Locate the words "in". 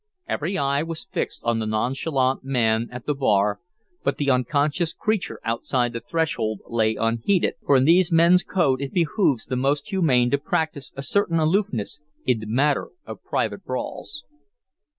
7.77-7.85, 12.25-12.39